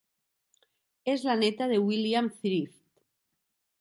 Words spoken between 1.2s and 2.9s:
la neta de William Thrift.